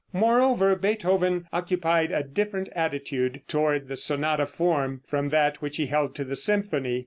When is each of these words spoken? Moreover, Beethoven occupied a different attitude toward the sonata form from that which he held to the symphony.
Moreover, 0.13 0.75
Beethoven 0.75 1.47
occupied 1.53 2.11
a 2.11 2.23
different 2.23 2.69
attitude 2.69 3.43
toward 3.47 3.87
the 3.87 3.95
sonata 3.97 4.47
form 4.47 5.03
from 5.05 5.29
that 5.29 5.61
which 5.61 5.77
he 5.77 5.85
held 5.85 6.15
to 6.15 6.23
the 6.23 6.35
symphony. 6.35 6.99